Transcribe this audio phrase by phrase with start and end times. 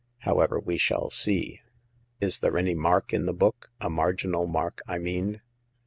[0.21, 1.61] However, we shall see.
[2.19, 5.41] Is there any mark in the book— a marginal mark, I mean